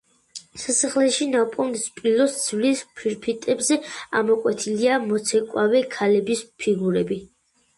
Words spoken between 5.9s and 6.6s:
ქალების